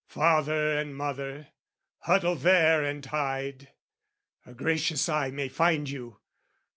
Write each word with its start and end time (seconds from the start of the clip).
Father 0.07 0.79
and 0.79 0.95
mother, 0.95 1.49
huddle 1.99 2.33
there 2.35 2.83
and 2.83 3.05
hide! 3.05 3.67
A 4.47 4.53
gracious 4.55 5.07
eye 5.07 5.29
may 5.29 5.47
find 5.47 5.91
you! 5.91 6.17